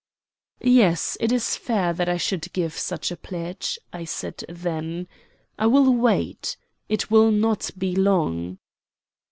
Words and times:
"Yes, 0.63 1.15
it 1.19 1.31
is 1.31 1.55
fair 1.55 1.93
that 1.93 2.09
I 2.09 2.17
should 2.17 2.51
give 2.53 2.75
such 2.75 3.11
a 3.11 3.15
pledge," 3.15 3.77
I 3.93 4.03
said 4.03 4.43
then. 4.49 5.07
"I 5.59 5.67
will 5.67 5.93
wait. 5.93 6.57
It 6.89 7.11
will 7.11 7.29
not 7.29 7.69
be 7.77 7.95
long." 7.95 8.57